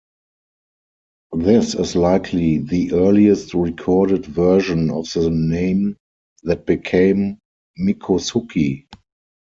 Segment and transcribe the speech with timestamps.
[1.37, 5.95] This is likely the earliest recorded version of the name
[6.41, 7.37] that became
[7.79, 8.87] Miccosukee.